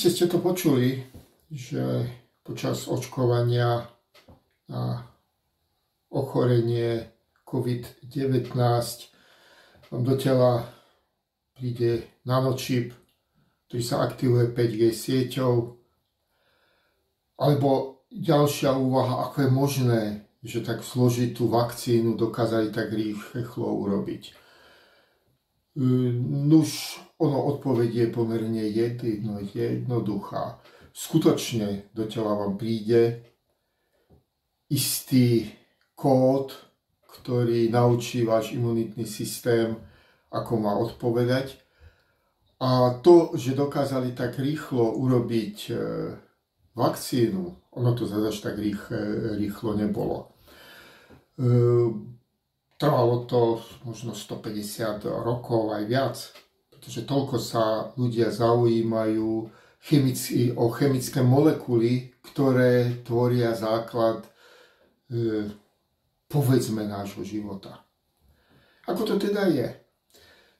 Iste 0.00 0.16
ste 0.16 0.32
to 0.32 0.40
počuli, 0.40 0.96
že 1.52 2.08
počas 2.40 2.88
očkovania 2.88 3.84
na 4.72 5.04
ochorenie 6.08 7.04
COVID-19 7.44 8.48
vám 9.92 10.00
do 10.00 10.16
tela 10.16 10.72
príde 11.52 12.08
nanočip, 12.24 12.96
ktorý 13.68 13.82
sa 13.84 14.08
aktivuje 14.08 14.56
5G 14.56 14.88
sieťou. 14.88 15.76
Alebo 17.36 18.00
ďalšia 18.08 18.72
úvaha, 18.72 19.28
ako 19.28 19.36
je 19.36 19.50
možné, 19.52 20.02
že 20.40 20.64
tak 20.64 20.80
zložitú 20.80 21.52
vakcínu 21.52 22.16
dokázali 22.16 22.72
tak 22.72 22.88
rýchlo 22.88 23.68
urobiť. 23.84 24.32
Nuž, 25.76 26.96
ono 27.20 27.44
odpoveď 27.52 27.90
je 27.94 28.06
pomerne 28.08 28.64
jedno, 28.64 29.38
jednoduchá. 29.44 30.56
Skutočne 30.90 31.92
do 31.92 32.08
tela 32.08 32.34
vám 32.34 32.56
príde 32.56 33.22
istý 34.72 35.52
kód, 35.94 36.56
ktorý 37.06 37.68
naučí 37.68 38.24
váš 38.24 38.56
imunitný 38.56 39.04
systém, 39.04 39.76
ako 40.32 40.52
má 40.56 40.72
odpovedať. 40.80 41.60
A 42.60 43.00
to, 43.04 43.36
že 43.36 43.56
dokázali 43.56 44.12
tak 44.12 44.36
rýchlo 44.36 44.92
urobiť 44.96 45.56
e, 45.68 45.72
vakcínu, 46.76 47.72
ono 47.76 47.90
to 47.96 48.04
zase 48.04 48.40
tak 48.40 48.56
rýchlo, 48.60 48.96
rýchlo 49.36 49.70
nebolo. 49.76 50.18
E, 51.36 52.10
Trvalo 52.80 53.28
to 53.28 53.60
možno 53.84 54.16
150 54.16 55.04
rokov 55.04 55.68
aj 55.76 55.84
viac, 55.84 56.16
pretože 56.80 57.04
toľko 57.04 57.36
sa 57.36 57.92
ľudia 58.00 58.32
zaujímajú 58.32 59.52
chemici, 59.84 60.48
o 60.56 60.72
chemické 60.72 61.20
molekuly, 61.20 62.08
ktoré 62.24 63.04
tvoria 63.04 63.52
základ 63.52 64.24
e, 64.24 65.44
povedzme 66.24 66.88
nášho 66.88 67.20
života. 67.20 67.84
Ako 68.88 69.04
to 69.04 69.20
teda 69.20 69.52
je? 69.52 69.68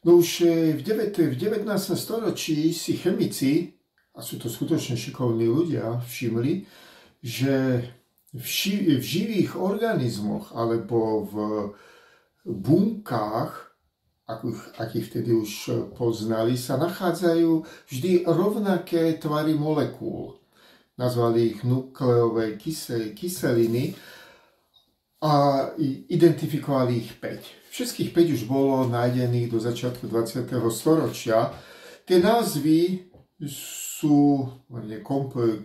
No 0.05 0.21
už 0.21 0.45
e, 0.45 0.77
v, 0.77 0.85
9, 0.85 1.33
v 1.33 1.37
19. 1.41 1.65
storočí 1.97 2.69
si 2.77 3.01
chemici, 3.01 3.73
a 4.12 4.21
sú 4.21 4.37
to 4.37 4.53
skutočne 4.53 5.01
šikovní 5.01 5.49
ľudia, 5.49 6.05
všimli, 6.05 6.69
že 7.25 7.81
v 8.37 9.01
živých 9.01 9.57
organizmoch 9.57 10.53
alebo 10.53 11.25
v 11.25 11.34
bunkách, 12.45 13.70
akých, 14.36 14.61
akých 14.78 15.06
vtedy 15.11 15.31
už 15.34 15.53
poznali, 15.98 16.55
sa 16.55 16.78
nachádzajú 16.78 17.50
vždy 17.91 18.25
rovnaké 18.27 19.19
tvary 19.19 19.59
molekúl. 19.59 20.39
Nazvali 20.95 21.56
ich 21.56 21.61
nukleové 21.64 22.61
kyseliny 23.17 23.97
a 25.25 25.33
identifikovali 26.12 26.92
ich 27.00 27.12
5. 27.17 27.72
Všetkých 27.72 28.11
5 28.12 28.37
už 28.37 28.42
bolo 28.47 28.89
nájdených 28.89 29.48
do 29.50 29.59
začiatku 29.61 30.09
20. 30.09 30.47
storočia. 30.72 31.53
Tie 32.05 32.20
názvy 32.20 33.09
sú 33.48 34.44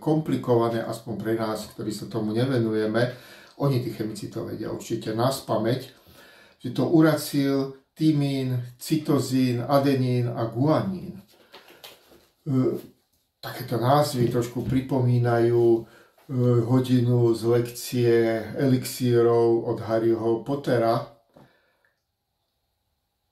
komplikované, 0.00 0.80
aspoň 0.84 1.14
pre 1.20 1.34
nás, 1.36 1.68
ktorí 1.76 1.92
sa 1.92 2.08
tomu 2.08 2.32
nevenujeme. 2.32 3.12
Oni, 3.60 3.80
tí 3.80 3.92
chemici, 3.92 4.28
to 4.28 4.44
vedia 4.44 4.72
určite 4.72 5.12
nás 5.16 5.44
pamäť 5.44 5.96
že 6.66 6.74
to 6.74 6.88
uracil 6.88 7.78
tymín, 7.96 8.60
cytozín, 8.76 9.64
adenín 9.64 10.28
a 10.28 10.44
guanín. 10.44 11.16
E, 12.44 12.76
takéto 13.40 13.80
názvy 13.80 14.28
trošku 14.28 14.68
pripomínajú 14.68 15.64
e, 15.64 15.82
hodinu 16.68 17.32
z 17.32 17.42
lekcie 17.48 18.12
elixírov 18.60 19.64
od 19.64 19.80
Harryho 19.80 20.44
Pottera. 20.44 21.08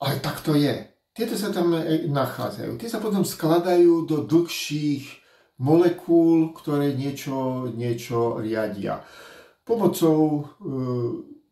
Ale 0.01 0.17
tak 0.17 0.41
to 0.41 0.57
je. 0.57 0.73
Tieto 1.13 1.37
sa 1.37 1.53
tam 1.53 1.77
e, 1.77 2.09
nachádzajú. 2.09 2.81
Tie 2.81 2.89
sa 2.89 2.97
potom 2.97 3.21
skladajú 3.21 4.09
do 4.09 4.25
dlhších 4.25 5.05
molekúl, 5.61 6.57
ktoré 6.57 6.97
niečo, 6.97 7.69
niečo 7.69 8.41
riadia. 8.41 9.05
Pomocou 9.61 10.49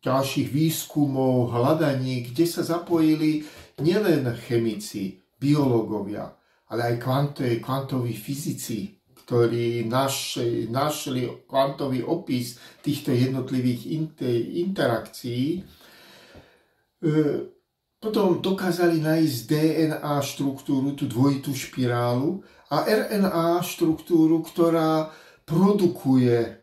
ďalších 0.04 0.48
výskumov, 0.52 1.56
hľadaní, 1.56 2.28
kde 2.28 2.44
sa 2.44 2.60
zapojili 2.60 3.48
nielen 3.80 4.28
chemici, 4.44 5.24
biológovia, 5.40 6.28
ale 6.68 6.94
aj 6.94 6.96
kvantoví, 7.00 7.56
kvantoví 7.64 8.12
fyzici, 8.12 9.00
ktorí 9.24 9.88
našli, 9.88 10.68
našli 10.68 11.48
kvantový 11.48 12.04
opis 12.04 12.60
týchto 12.84 13.16
jednotlivých 13.16 13.88
interakcií. 14.68 15.44
E, 15.56 15.60
potom 17.96 18.44
dokázali 18.44 19.00
nájsť 19.00 19.36
DNA 19.48 20.16
štruktúru, 20.20 20.92
tú 20.92 21.08
dvojitú 21.08 21.56
špirálu 21.56 22.44
a 22.68 22.84
RNA 22.84 23.64
štruktúru, 23.64 24.44
ktorá 24.44 25.08
produkuje 25.48 26.60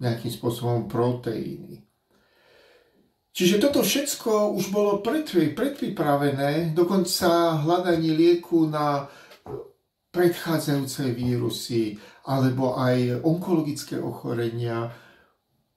nejakým 0.00 0.32
spôsobom 0.32 0.88
proteíny. 0.88 1.83
Čiže 3.34 3.58
toto 3.58 3.82
všetko 3.82 4.54
už 4.54 4.70
bolo 4.70 5.02
predpripravené, 5.02 6.70
dokonca 6.70 7.58
hľadanie 7.66 8.14
lieku 8.14 8.70
na 8.70 9.10
predchádzajúce 10.14 11.10
vírusy 11.10 11.98
alebo 12.30 12.78
aj 12.78 13.26
onkologické 13.26 13.98
ochorenia 13.98 14.86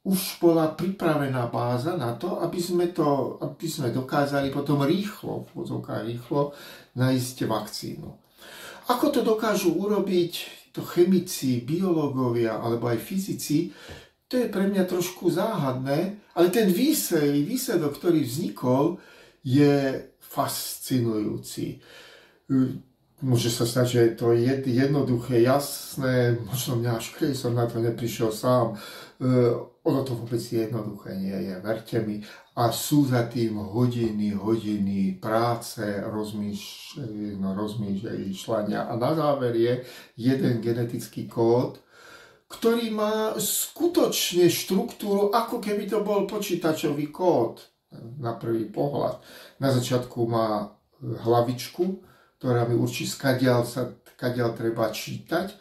už 0.07 0.39
bola 0.39 0.71
pripravená 0.71 1.51
báza 1.51 1.99
na 1.99 2.15
to, 2.15 2.39
aby 2.39 2.61
sme, 2.63 2.93
to, 2.95 3.41
aby 3.43 3.67
sme 3.67 3.91
dokázali 3.91 4.53
potom 4.53 4.85
rýchlo, 4.85 5.49
v 5.51 5.67
rýchlo, 6.07 6.55
nájsť 6.95 7.37
vakcínu. 7.43 8.07
Ako 8.87 9.11
to 9.11 9.19
dokážu 9.19 9.75
urobiť 9.75 10.33
to 10.71 10.79
chemici, 10.85 11.59
biológovia 11.59 12.55
alebo 12.55 12.87
aj 12.87 13.03
fyzici, 13.03 13.73
to 14.27 14.37
je 14.37 14.51
pre 14.51 14.67
mňa 14.67 14.83
trošku 14.83 15.31
záhadné, 15.31 16.19
ale 16.35 16.47
ten 16.51 16.67
výsej, 16.67 17.47
výsledok, 17.47 17.95
ktorý 17.95 18.23
vznikol, 18.27 18.99
je 19.43 20.03
fascinujúci. 20.19 21.79
Môže 23.23 23.49
sa 23.49 23.65
stať, 23.65 23.87
že 23.87 23.99
je 24.03 24.13
to 24.19 24.35
jednoduché, 24.67 25.41
jasné, 25.41 26.37
možno 26.43 26.75
mňa 26.77 26.91
až 26.99 27.15
keď 27.15 27.31
som 27.33 27.55
na 27.55 27.65
to 27.65 27.79
neprišiel 27.79 28.35
sám. 28.35 28.75
Ono 29.87 30.03
to 30.03 30.13
vôbec 30.19 30.43
jednoduché 30.43 31.15
nie 31.15 31.33
je, 31.47 31.55
verte 31.63 31.97
mi. 32.03 32.19
A 32.59 32.75
sú 32.75 33.07
za 33.07 33.23
tým 33.31 33.55
hodiny, 33.55 34.35
hodiny 34.35 35.15
práce, 35.17 35.81
no, 37.39 37.49
rozmýšľania. 37.55 38.91
A 38.91 38.93
na 38.99 39.11
záver 39.15 39.55
je 39.55 39.87
jeden 40.19 40.59
genetický 40.59 41.25
kód, 41.31 41.79
ktorý 42.47 42.95
má 42.95 43.35
skutočne 43.35 44.47
štruktúru, 44.47 45.35
ako 45.35 45.59
keby 45.59 45.83
to 45.83 45.99
bol 45.99 46.23
počítačový 46.23 47.11
kód 47.11 47.59
na 48.19 48.39
prvý 48.39 48.71
pohľad. 48.71 49.19
Na 49.59 49.69
začiatku 49.75 50.19
má 50.27 50.71
hlavičku, 51.03 51.83
ktorá 52.39 52.63
mi 52.63 52.79
určí, 52.79 53.03
skadiaľ, 53.03 53.67
sa, 53.67 53.91
skadiaľ 54.15 54.55
treba 54.55 54.87
čítať. 54.87 55.53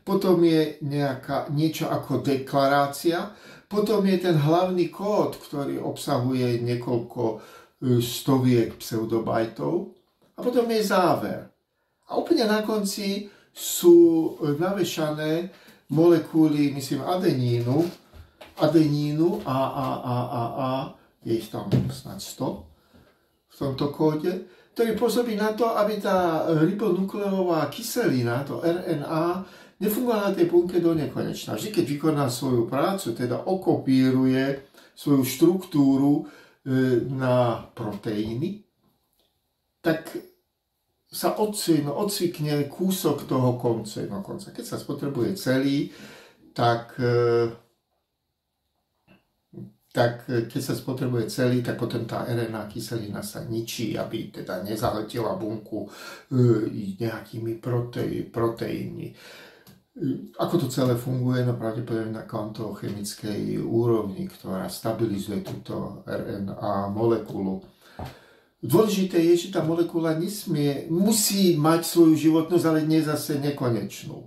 Potom 0.00 0.40
je 0.40 0.80
nejaká, 0.80 1.52
niečo 1.52 1.92
ako 1.92 2.24
deklarácia. 2.24 3.36
Potom 3.68 4.02
je 4.08 4.16
ten 4.18 4.34
hlavný 4.34 4.88
kód, 4.88 5.38
ktorý 5.38 5.78
obsahuje 5.78 6.64
niekoľko 6.64 7.22
e, 7.30 7.38
stoviek 8.00 8.80
pseudobajtov. 8.80 9.74
A 10.34 10.40
potom 10.40 10.66
je 10.72 10.82
záver. 10.82 11.46
A 12.10 12.16
úplne 12.18 12.48
na 12.48 12.64
konci 12.66 13.30
sú 13.54 14.34
navešané 14.40 15.52
molekuly, 15.90 16.70
myslím, 16.74 17.02
adenínu, 17.02 17.90
adenínu 18.58 19.42
A, 19.44 19.58
A, 19.66 19.88
A, 20.00 20.16
A, 20.22 20.42
A, 20.56 20.72
je 21.24 21.34
ich 21.36 21.50
tam 21.50 21.68
snad 21.90 22.22
100 22.22 22.64
v 23.50 23.54
tomto 23.58 23.92
kóde, 23.92 24.32
ktorý 24.72 24.96
pôsobí 24.96 25.36
na 25.36 25.52
to, 25.52 25.76
aby 25.76 26.00
tá 26.00 26.48
ribonukleová 26.64 27.68
kyselina, 27.68 28.46
to 28.46 28.64
RNA, 28.64 29.44
nefungovala 29.82 30.30
na 30.30 30.36
tej 30.36 30.46
bunke 30.48 30.80
do 30.80 30.96
nekonečna. 30.96 31.58
Vždy, 31.58 31.68
keď 31.74 31.84
vykoná 31.84 32.24
svoju 32.30 32.64
prácu, 32.70 33.12
teda 33.12 33.44
okopíruje 33.44 34.70
svoju 34.94 35.22
štruktúru 35.26 36.22
e, 36.22 36.24
na 37.12 37.60
proteíny, 37.74 38.64
tak 39.80 40.12
sa 41.10 41.34
no, 41.34 41.92
odcvikne 41.98 42.70
kúsok 42.70 43.26
toho 43.26 43.58
no 43.58 44.22
konca. 44.22 44.54
Keď 44.54 44.64
sa 44.64 44.78
spotrebuje 44.78 45.34
celý, 45.34 45.90
tak 46.54 46.94
e, 47.02 47.50
tak 49.90 50.22
keď 50.30 50.62
sa 50.62 50.78
spotrebuje 50.78 51.26
celý, 51.26 51.66
tak 51.66 51.74
potom 51.74 52.06
tá 52.06 52.22
RNA 52.22 52.70
kyselina 52.70 53.26
sa 53.26 53.42
ničí, 53.42 53.98
aby 53.98 54.30
teda 54.30 54.62
nezaletela 54.62 55.34
bunku 55.34 55.90
nejakými 56.94 57.58
proteí, 57.58 58.22
proteínmi. 58.30 59.10
Ako 60.38 60.62
to 60.62 60.66
celé 60.70 60.94
funguje? 60.94 61.42
No 61.42 61.58
pravdepodobne 61.58 62.14
na 62.14 62.22
kvantochemickej 62.22 63.58
úrovni, 63.66 64.30
ktorá 64.30 64.70
stabilizuje 64.70 65.42
túto 65.42 66.06
RNA 66.06 66.94
molekulu. 66.94 67.58
Dôležité 68.60 69.16
je, 69.32 69.48
že 69.48 69.56
tá 69.56 69.64
molekula 69.64 70.20
nesmie, 70.20 70.84
musí 70.92 71.56
mať 71.56 71.80
svoju 71.80 72.12
životnosť, 72.12 72.64
ale 72.68 72.84
nie 72.84 73.00
zase 73.00 73.40
nekonečnú. 73.40 74.20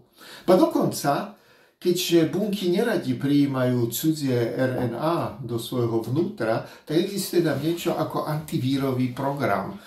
A 0.50 0.58
dokonca, 0.58 1.38
keďže 1.78 2.34
bunky 2.34 2.74
neradi 2.74 3.14
prijímajú 3.14 3.94
cudzie 3.94 4.58
RNA 4.58 5.46
do 5.46 5.62
svojho 5.62 6.02
vnútra, 6.02 6.66
tak 6.82 6.98
existuje 6.98 7.46
tam 7.46 7.62
niečo 7.62 7.94
ako 7.94 8.26
antivírový 8.26 9.14
program. 9.14 9.78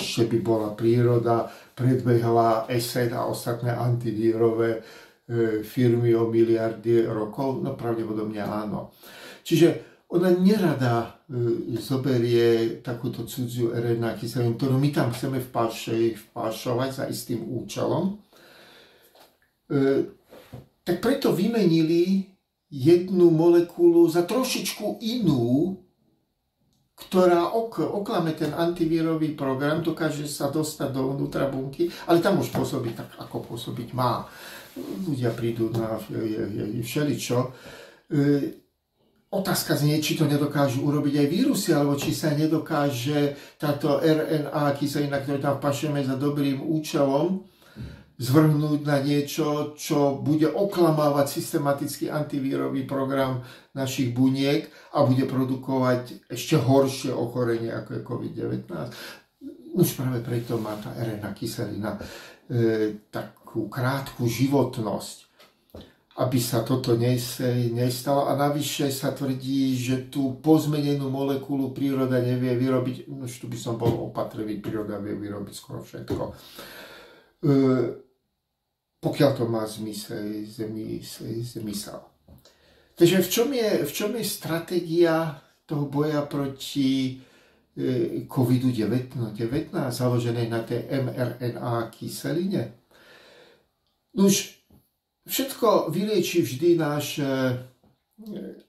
Že 0.00 0.32
by 0.32 0.38
bola 0.40 0.72
príroda, 0.72 1.52
predbehla 1.76 2.64
ESET 2.64 3.12
a 3.12 3.28
ostatné 3.28 3.76
antivírové 3.76 4.80
e, 4.80 4.80
firmy 5.60 6.16
o 6.16 6.32
miliardy 6.32 7.04
rokov? 7.04 7.60
No 7.60 7.76
pravdepodobne 7.76 8.40
áno. 8.40 8.96
Čiže 9.44 9.92
ona 10.12 10.28
nerada 10.32 11.21
zoberie 11.80 12.80
takúto 12.84 13.24
cudziu 13.24 13.72
RNA 13.72 14.20
kyselinu, 14.20 14.52
ktorú 14.60 14.76
my 14.76 14.90
tam 14.92 15.08
chceme 15.16 15.40
vpášovať 15.40 16.90
za 16.92 17.04
istým 17.08 17.40
účelom. 17.40 18.20
E, 19.72 20.08
tak 20.84 21.00
preto 21.00 21.32
vymenili 21.32 22.28
jednu 22.68 23.32
molekulu 23.32 24.04
za 24.12 24.28
trošičku 24.28 25.00
inú, 25.00 25.76
ktorá 27.00 27.48
ok, 27.56 27.80
oklame 27.80 28.36
ten 28.36 28.52
antivírový 28.52 29.32
program, 29.32 29.80
dokáže 29.80 30.28
sa 30.28 30.52
dostať 30.52 30.92
dovnútra 30.92 31.48
bunky, 31.48 31.88
ale 32.12 32.20
tam 32.20 32.44
už 32.44 32.52
pôsobiť 32.52 32.92
tak, 32.92 33.10
ako 33.24 33.56
pôsobiť 33.56 33.88
má. 33.96 34.28
Ľudia 34.76 35.32
prídu 35.32 35.72
na 35.72 35.96
všeličo. 36.80 37.38
Otázka 39.32 39.80
znie, 39.80 39.96
či 40.04 40.12
to 40.12 40.28
nedokážu 40.28 40.84
urobiť 40.84 41.24
aj 41.24 41.28
vírusy, 41.32 41.72
alebo 41.72 41.96
či 41.96 42.12
sa 42.12 42.36
nedokáže 42.36 43.32
táto 43.56 43.96
RNA 43.96 44.76
kyselina, 44.76 45.24
ktorú 45.24 45.40
tam 45.40 45.56
pašujeme 45.56 46.04
za 46.04 46.20
dobrým 46.20 46.60
účelom, 46.60 47.40
zvrhnúť 48.20 48.84
na 48.84 49.00
niečo, 49.00 49.72
čo 49.72 50.20
bude 50.20 50.52
oklamávať 50.52 51.26
systematický 51.32 52.12
antivírový 52.12 52.84
program 52.84 53.40
našich 53.72 54.12
buniek 54.12 54.68
a 54.92 55.00
bude 55.08 55.24
produkovať 55.24 56.28
ešte 56.28 56.60
horšie 56.60 57.16
ochorenie 57.16 57.72
ako 57.72 57.90
je 57.96 58.00
COVID-19. 58.04 58.68
Už 59.72 59.88
práve 59.96 60.20
preto 60.20 60.60
má 60.60 60.76
tá 60.76 60.92
RNA 60.92 61.32
kyselina 61.32 61.96
e, 61.96 62.00
takú 63.08 63.72
krátku 63.72 64.28
životnosť 64.28 65.21
aby 66.12 66.36
sa 66.36 66.60
toto 66.60 66.92
nestalo. 67.72 68.28
A 68.28 68.36
navyše 68.36 68.92
sa 68.92 69.16
tvrdí, 69.16 69.72
že 69.80 70.12
tú 70.12 70.36
pozmenenú 70.44 71.08
molekulu 71.08 71.72
príroda 71.72 72.20
nevie 72.20 72.52
vyrobiť, 72.52 73.08
no 73.08 73.24
tu 73.24 73.48
by 73.48 73.56
som 73.56 73.80
bol 73.80 74.12
opatrný, 74.12 74.60
príroda 74.60 75.00
vie 75.00 75.16
vyrobiť 75.16 75.54
skoro 75.56 75.80
všetko. 75.80 76.22
E, 76.28 76.32
pokiaľ 79.00 79.30
to 79.32 79.44
má 79.48 79.64
zmysel, 79.64 80.44
zmysel. 81.40 82.00
Takže 82.92 83.24
v 83.24 83.28
čom, 83.32 83.48
je, 83.56 83.68
v 83.88 83.92
čom 83.92 84.10
je 84.12 84.24
stratégia 84.28 85.40
toho 85.64 85.88
boja 85.88 86.28
proti 86.28 87.16
e, 87.72 88.28
COVID-19 88.28 89.24
založenej 89.72 90.46
na 90.52 90.60
tej 90.60 90.92
mRNA 90.92 91.88
kyseline? 91.88 92.84
Už 94.12 94.61
Všetko 95.22 95.94
vylieči 95.94 96.42
vždy 96.42 96.68
náš 96.78 97.22
e, 97.22 97.26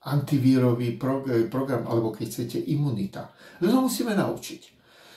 antivírový 0.06 1.02
program, 1.50 1.90
alebo 1.90 2.14
keď 2.14 2.28
chcete, 2.30 2.60
imunita. 2.70 3.34
Len 3.62 3.74
ho 3.74 3.82
musíme 3.82 4.14
naučiť. 4.14 4.62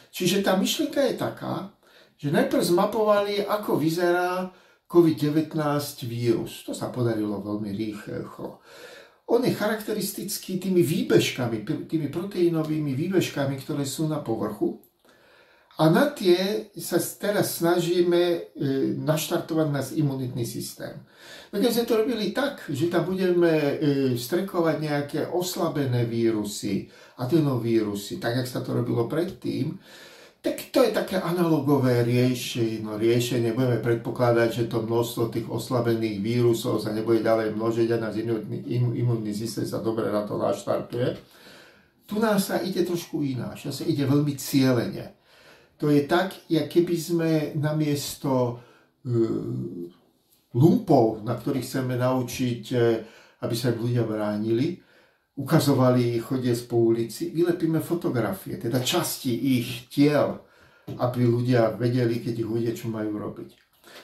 Čiže 0.09 0.41
tá 0.41 0.57
myšlienka 0.57 1.05
je 1.13 1.15
taká, 1.21 1.77
že 2.17 2.33
najprv 2.33 2.63
zmapovali, 2.65 3.45
ako 3.45 3.77
vyzerá 3.77 4.49
COVID-19 4.89 5.61
vírus. 6.09 6.65
To 6.65 6.73
sa 6.73 6.89
podarilo 6.89 7.45
veľmi 7.45 7.69
rýchlo. 7.75 8.65
On 9.27 9.43
je 9.43 9.53
charakteristický 9.53 10.63
tými 10.63 10.87
výbežkami, 10.87 11.67
tými 11.91 12.09
proteínovými 12.09 12.95
výbežkami, 12.95 13.59
ktoré 13.59 13.83
sú 13.83 14.07
na 14.07 14.23
povrchu. 14.23 14.86
A 15.77 15.93
na 15.93 16.09
tie 16.09 16.73
sa 16.73 16.97
teraz 16.97 17.61
snažíme 17.61 18.23
e, 18.25 18.39
naštartovať 18.97 19.69
nás 19.69 19.93
imunitný 19.93 20.49
systém. 20.49 20.97
No 21.53 21.61
keď 21.61 21.71
sme 21.73 21.85
to 21.85 22.01
robili 22.01 22.27
tak, 22.33 22.65
že 22.73 22.89
tam 22.89 23.05
budeme 23.05 23.53
e, 23.53 23.75
strekovať 24.17 24.77
nejaké 24.81 25.21
oslabené 25.29 26.09
vírusy, 26.09 26.89
adenovírusy, 27.21 28.17
tak 28.17 28.41
jak 28.41 28.49
sa 28.49 28.65
to 28.65 28.73
robilo 28.73 29.05
predtým, 29.05 29.77
tak 30.41 30.71
to 30.71 30.81
je 30.81 30.95
také 30.95 31.19
analogové 31.19 32.07
riešenie. 32.07 32.87
Riešenie. 32.87 33.51
Budeme 33.51 33.83
predpokladať, 33.83 34.49
že 34.55 34.65
to 34.71 34.81
množstvo 34.87 35.35
tých 35.35 35.51
oslabených 35.51 36.23
vírusov 36.23 36.79
sa 36.79 36.95
nebude 36.95 37.19
ďalej 37.19 37.53
množiť 37.53 37.89
a 37.91 37.99
náš 37.99 38.23
imunitný, 38.23 38.59
imunitný 38.95 39.35
systém 39.35 39.67
sa 39.67 39.83
dobre 39.83 40.07
na 40.07 40.23
to 40.23 40.39
naštartuje. 40.39 41.19
Tu 42.07 42.15
nás 42.23 42.47
sa 42.47 42.63
ide 42.63 42.87
trošku 42.87 43.27
ináč, 43.27 43.67
sa 43.67 43.83
ide 43.83 44.07
veľmi 44.07 44.39
cieľene. 44.39 45.19
To 45.77 45.93
je 45.93 46.09
tak, 46.09 46.33
jak 46.49 46.73
keby 46.73 46.97
sme 46.97 47.31
namiesto 47.61 48.33
e, 49.05 49.15
lumpov, 50.57 51.21
na 51.21 51.37
ktorých 51.37 51.67
chceme 51.69 52.01
naučiť, 52.01 52.63
e, 52.73 52.77
aby 53.45 53.55
sa 53.55 53.77
ľudia 53.77 54.09
bránili, 54.09 54.81
ukazovali 55.37 56.17
chodiec 56.17 56.57
po 56.65 56.81
ulici, 56.81 57.29
vylepíme 57.29 57.85
fotografie, 57.85 58.57
teda 58.57 58.81
časti 58.81 59.61
ich 59.61 59.93
tiel, 59.93 60.41
aby 60.97 61.29
ľudia 61.29 61.77
vedeli, 61.77 62.25
keď 62.25 62.35
ich 62.41 62.49
uvidia, 62.49 62.73
čo 62.73 62.89
majú 62.89 63.21
robiť. 63.21 63.49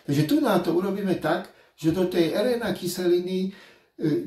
Takže 0.05 0.23
tu 0.29 0.45
na 0.45 0.61
to 0.61 0.77
urobíme 0.77 1.17
tak, 1.25 1.49
že 1.73 1.97
do 1.97 2.05
tej 2.05 2.37
RNA 2.37 2.77
kyseliny 2.77 3.49
e, 3.49 3.51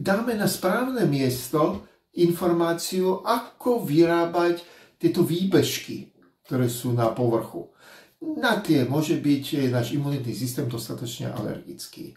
dáme 0.01 0.33
na 0.33 0.49
správne 0.49 1.05
miesto 1.05 1.85
informáciu, 2.17 3.21
ako 3.21 3.85
vyrábať 3.85 4.65
tieto 4.97 5.21
výbežky 5.21 6.14
ktoré 6.45 6.69
sú 6.69 6.93
na 6.93 7.09
povrchu. 7.11 7.69
Na 8.21 8.61
tie 8.63 8.87
môže 8.87 9.19
byť 9.19 9.69
náš 9.69 9.93
imunitný 9.93 10.33
systém 10.33 10.65
dostatočne 10.65 11.29
alergický. 11.29 12.15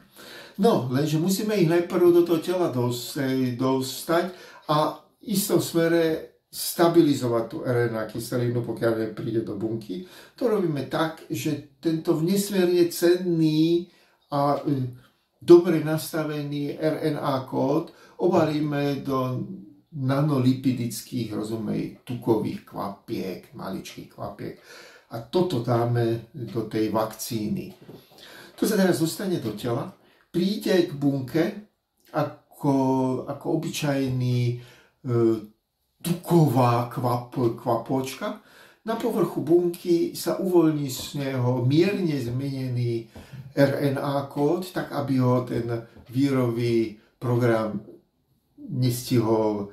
No, 0.58 0.88
lenže 0.90 1.18
musíme 1.18 1.54
ich 1.54 1.68
najprv 1.68 2.12
do 2.14 2.22
toho 2.26 2.40
tela 2.42 2.68
dostať 2.72 4.24
a 4.68 4.98
v 5.20 5.34
istom 5.34 5.60
smere 5.62 6.34
stabilizovať 6.48 7.44
tú 7.44 7.60
RNA 7.60 8.08
kyselinu, 8.08 8.64
pokiaľ 8.64 9.12
príde 9.12 9.44
do 9.44 9.60
bunky. 9.60 10.08
To 10.40 10.48
robíme 10.48 10.88
tak, 10.88 11.28
že 11.28 11.76
tento 11.76 12.16
nesmierne 12.24 12.88
cenný 12.88 13.84
a 14.32 14.56
e, 14.64 14.96
dobre 15.36 15.84
nastavený 15.84 16.80
RNA 16.80 17.44
kód 17.44 17.92
obalíme 18.24 19.04
do 19.04 19.44
nanolipidických, 19.92 21.32
rozumej, 21.32 22.04
tukových 22.04 22.68
kvapiek, 22.68 23.56
maličkých 23.56 24.12
kvapiek. 24.12 24.60
A 25.08 25.24
toto 25.24 25.64
dáme 25.64 26.28
do 26.36 26.68
tej 26.68 26.92
vakcíny. 26.92 27.72
To 28.60 28.68
sa 28.68 28.76
teraz 28.76 29.00
dostane 29.00 29.40
do 29.40 29.56
tela, 29.56 29.88
príde 30.28 30.84
k 30.84 30.92
bunke 30.92 31.72
ako, 32.12 32.74
ako 33.24 33.46
obyčajný 33.48 34.40
e, 34.52 34.56
tuková 36.04 36.92
kvap, 36.92 37.32
kvapočka. 37.56 38.44
Na 38.84 38.94
povrchu 38.96 39.40
bunky 39.40 40.12
sa 40.12 40.36
uvoľní 40.36 40.88
z 40.92 41.00
neho 41.24 41.64
mierne 41.64 42.16
zmenený 42.20 43.08
RNA 43.56 44.28
kód, 44.28 44.68
tak 44.72 44.92
aby 44.92 45.14
ho 45.20 45.44
ten 45.48 45.64
vírový 46.12 46.96
program 47.16 47.80
nestihol 48.68 49.72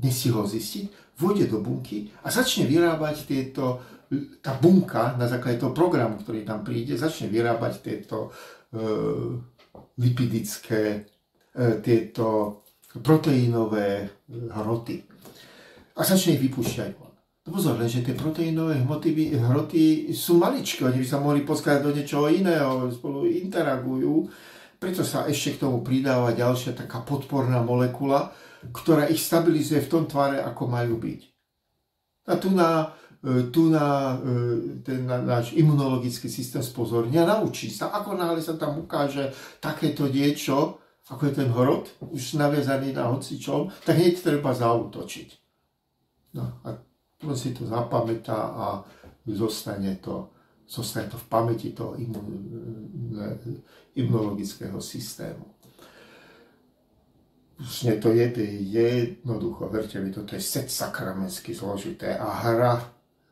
nestihol 0.00 0.44
zistiť, 0.44 1.16
vôjde 1.16 1.48
do 1.48 1.64
bunky 1.64 2.12
a 2.20 2.28
začne 2.28 2.68
vyrábať 2.68 3.24
tieto, 3.24 3.80
tá 4.44 4.52
bunka 4.56 5.16
na 5.16 5.24
základe 5.24 5.56
toho 5.56 5.72
programu, 5.72 6.20
ktorý 6.20 6.44
tam 6.44 6.60
príde, 6.60 7.00
začne 7.00 7.32
vyrábať 7.32 7.72
tieto 7.80 8.28
e, 8.28 8.80
lipidické, 9.96 11.08
e, 11.56 11.66
tieto 11.80 12.60
proteínové 13.00 14.08
hroty. 14.52 15.00
A 15.96 16.04
začne 16.04 16.36
ich 16.36 16.44
vypúšťať 16.44 16.90
von. 17.00 17.16
No 17.46 17.54
pozor, 17.56 17.78
že 17.86 18.02
tie 18.02 18.12
proteínové 18.12 18.82
hmoty, 18.82 19.38
hroty 19.38 20.10
sú 20.12 20.36
maličké, 20.36 20.82
oni 20.82 20.98
by 21.00 21.06
sa 21.06 21.22
mohli 21.22 21.46
poskladať 21.46 21.80
do 21.80 21.94
niečoho 21.94 22.26
iného, 22.26 22.90
spolu 22.90 23.24
interagujú, 23.24 24.26
preto 24.76 25.06
sa 25.06 25.24
ešte 25.24 25.56
k 25.56 25.62
tomu 25.64 25.80
pridáva 25.80 26.36
ďalšia 26.36 26.76
taká 26.76 27.00
podporná 27.06 27.62
molekula, 27.64 28.34
ktorá 28.72 29.10
ich 29.10 29.22
stabilizuje 29.22 29.84
v 29.84 29.90
tom 29.90 30.04
tvare, 30.06 30.42
ako 30.42 30.62
majú 30.66 30.96
byť. 30.98 31.20
A 32.26 32.34
tu 32.40 32.50
na, 32.50 32.94
e, 33.22 33.50
tu 33.54 33.70
na 33.70 34.18
e, 34.18 34.82
ten 34.82 35.06
náš 35.06 35.54
imunologický 35.54 36.26
systém 36.26 36.62
spozornia, 36.62 37.28
naučí 37.28 37.70
sa, 37.70 37.94
ako 37.94 38.18
náhle 38.18 38.42
sa 38.42 38.58
tam 38.58 38.82
ukáže 38.82 39.30
takéto 39.62 40.10
niečo, 40.10 40.82
ako 41.06 41.22
je 41.30 41.32
ten 41.38 41.50
hrot, 41.54 41.86
už 42.02 42.34
naviazaný 42.34 42.90
na 42.90 43.14
hocičom, 43.14 43.70
tak 43.86 43.94
hneď 43.94 44.18
treba 44.18 44.50
zautočiť. 44.50 45.28
No 46.34 46.60
a 46.66 46.74
on 47.22 47.36
si 47.38 47.54
to 47.54 47.64
zapamätá 47.64 48.36
a 48.36 48.66
zostane 49.24 49.96
to, 50.02 50.34
zostane 50.66 51.06
to 51.06 51.16
v 51.16 51.26
pamäti 51.30 51.70
toho 51.72 51.94
imunologického 53.94 54.82
systému. 54.82 55.55
Vlastne 57.56 57.96
to 57.96 58.12
je 58.12 58.28
jednoducho, 58.68 59.72
verte 59.72 59.96
mi, 59.96 60.12
toto 60.12 60.36
je 60.36 60.44
set 60.44 60.68
sakramensky 60.68 61.56
zložité 61.56 62.12
a 62.12 62.28
hra 62.28 62.84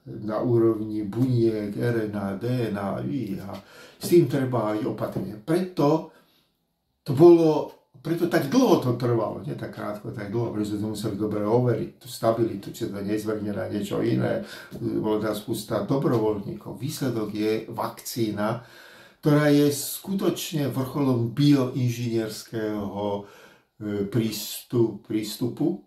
na 0.04 0.40
úrovni 0.40 1.04
buniek, 1.04 1.76
RNA, 1.76 2.40
DNA, 2.40 2.88
I 3.04 3.40
a 3.40 3.52
s 4.00 4.08
tým 4.08 4.28
treba 4.28 4.72
aj 4.72 4.84
opatrne. 4.84 5.36
Preto 5.40 6.12
to 7.04 7.12
bolo, 7.12 7.72
preto 8.00 8.28
tak 8.32 8.48
dlho 8.48 8.80
to 8.80 8.96
trvalo, 8.96 9.44
nie 9.44 9.56
tak 9.56 9.76
krátko, 9.76 10.12
tak 10.12 10.32
dlho, 10.32 10.56
pretože 10.56 10.80
to 10.80 10.92
museli 10.92 11.16
dobre 11.20 11.44
overiť, 11.44 11.90
tú 12.00 12.08
stabilitu, 12.08 12.72
či 12.72 12.88
to 12.88 13.00
nezvrne 13.00 13.52
na 13.52 13.68
niečo 13.68 14.00
iné, 14.00 14.44
bolo 14.76 15.20
tam 15.20 15.36
spústa 15.36 15.84
dobrovoľníkov. 15.84 16.80
Výsledok 16.80 17.28
je 17.32 17.52
vakcína, 17.68 18.64
ktorá 19.20 19.52
je 19.52 19.68
skutočne 19.72 20.68
vrcholom 20.68 21.32
bioinžinierského 21.32 23.24
prístup, 23.82 25.06
prístupu, 25.06 25.82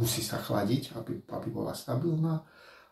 musí 0.00 0.24
sa 0.24 0.40
chladiť, 0.40 0.96
aby, 0.96 1.20
aby 1.28 1.48
bola 1.52 1.76
stabilná 1.76 2.40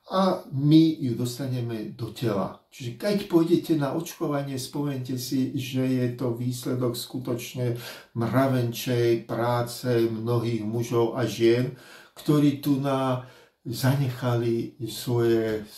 a 0.08 0.40
my 0.52 0.96
ju 1.04 1.12
dostaneme 1.12 1.92
do 1.92 2.16
tela. 2.16 2.64
Čiže 2.72 2.96
keď 2.96 3.16
pôjdete 3.28 3.76
na 3.76 3.92
očkovanie, 3.92 4.56
spomente 4.56 5.20
si, 5.20 5.52
že 5.52 5.84
je 5.84 6.08
to 6.16 6.32
výsledok 6.32 6.96
skutočne 6.96 7.76
mravenčej 8.16 9.28
práce 9.28 9.88
mnohých 10.08 10.64
mužov 10.64 11.12
a 11.12 11.28
žien, 11.28 11.76
ktorí 12.16 12.64
tu 12.64 12.80
na 12.80 13.28
zanechali 13.68 14.80
svoje, 14.88 15.68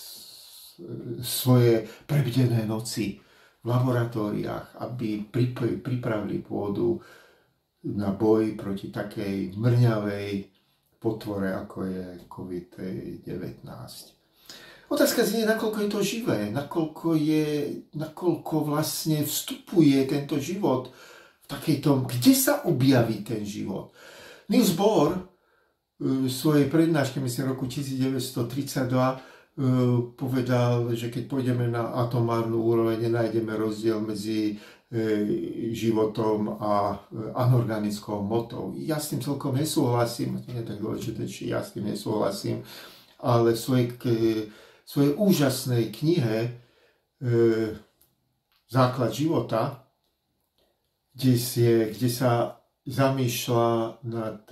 svoje 1.27 1.91
prebdené 2.07 2.63
noci 2.71 3.19
v 3.61 3.67
laboratóriách, 3.67 4.79
aby 4.79 5.27
pripravili 5.83 6.39
pôdu 6.39 7.03
na 7.85 8.13
boj 8.13 8.61
proti 8.61 8.93
takej 8.93 9.57
mrňavej 9.57 10.29
potvore, 11.01 11.57
ako 11.57 11.89
je 11.89 12.05
COVID-19. 12.29 13.65
Otázka 14.91 15.23
znie, 15.23 15.47
nakoľko 15.47 15.79
je 15.87 15.89
to 15.89 16.01
živé, 16.03 16.39
nakoľko, 16.51 17.15
je, 17.15 17.47
nakoľko 17.95 18.55
vlastne 18.67 19.23
vstupuje 19.23 20.03
tento 20.05 20.37
život 20.37 20.91
v 21.41 21.47
takejto, 21.47 22.11
kde 22.11 22.33
sa 22.35 22.67
objaví 22.67 23.23
ten 23.23 23.47
život. 23.47 23.95
Niels 24.51 24.75
Bohr 24.75 25.15
e, 25.15 25.21
v 26.27 26.29
svojej 26.29 26.67
prednáške, 26.67 27.23
myslím, 27.23 27.55
roku 27.55 27.71
1932 27.71 28.91
e, 28.91 29.17
povedal, 30.19 30.91
že 30.99 31.07
keď 31.07 31.23
pôjdeme 31.31 31.71
na 31.71 31.95
atomárnu 32.03 32.59
úroveň, 32.59 33.07
nenájdeme 33.07 33.55
rozdiel 33.55 34.03
medzi 34.03 34.59
životom 35.71 36.59
a 36.59 36.99
e, 36.99 37.31
anorganickou 37.31 38.27
motou. 38.27 38.75
Ja 38.75 38.99
s 38.99 39.15
tým 39.15 39.23
celkom 39.23 39.55
nesúhlasím, 39.55 40.43
to 40.43 40.51
nie 40.51 40.67
je 40.67 40.71
tak 40.75 40.79
dôležité, 40.83 41.23
či 41.31 41.55
ja 41.55 41.63
s 41.63 41.79
tým 41.79 41.87
nesúhlasím, 41.87 42.67
ale 43.23 43.55
v 43.55 43.63
svojej, 43.63 43.89
svojej 44.83 45.13
úžasnej 45.15 45.95
knihe 45.95 46.37
e, 46.43 46.51
Základ 48.71 49.11
života, 49.11 49.83
kde, 51.11 51.35
je, 51.35 51.91
kde 51.91 52.07
sa 52.07 52.63
zamýšľa 52.87 53.99
nad 54.07 54.47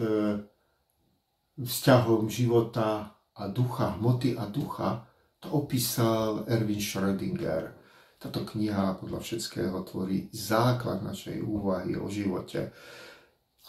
vzťahom 1.55 2.27
života 2.27 3.15
a 3.39 3.47
ducha, 3.47 3.95
hmoty 3.95 4.35
a 4.35 4.51
ducha, 4.51 5.07
to 5.39 5.55
opísal 5.55 6.43
Erwin 6.51 6.83
Schrödinger. 6.83 7.78
Táto 8.19 8.43
kniha 8.43 8.99
podľa 8.99 9.23
všetkého 9.23 9.79
tvorí 9.87 10.27
základ 10.35 11.07
našej 11.07 11.39
úvahy 11.39 11.95
o 11.95 12.11
živote. 12.11 12.75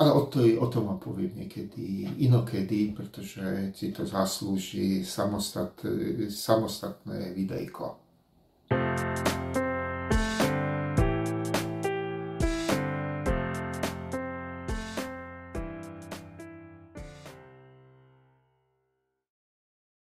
Ale 0.01 0.09
o, 0.15 0.25
to, 0.25 0.41
o 0.41 0.67
tom 0.71 0.89
vám 0.89 0.97
poviem 0.97 1.45
niekedy 1.45 2.09
inokedy, 2.23 2.95
pretože 2.97 3.75
si 3.77 3.93
to 3.93 4.09
zaslúži 4.09 5.05
samostatné 5.05 7.35
videjko. 7.35 7.99
thank 8.69 9.27
you 9.27 9.28